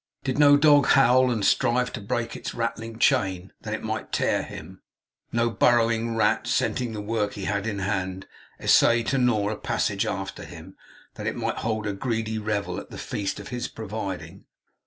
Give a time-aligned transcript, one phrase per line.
[0.23, 4.41] Did no dog howl, and strive to break its rattling chain, that it might tear
[4.41, 4.81] him;
[5.31, 8.25] no burrowing rat, scenting the work he had in hand,
[8.59, 10.75] essay to gnaw a passage after him,
[11.17, 14.45] that it might hold a greedy revel at the feast of his providing?